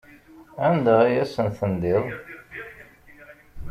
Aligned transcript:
Anda 0.67 0.95
ay 1.03 1.15
asen-tendiḍ? 1.23 2.03